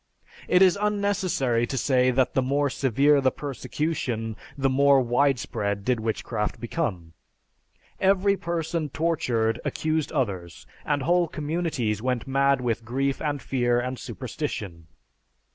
[0.47, 5.99] It is unnecessary to say that the more severe the persecution, the more widespread did
[5.99, 7.13] witchcraft become.
[7.99, 13.99] Every person tortured accused others and whole communities went mad with grief and fear and
[13.99, 14.87] superstition.